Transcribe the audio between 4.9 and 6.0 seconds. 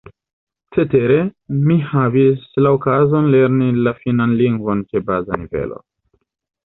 ĉe baza nivelo.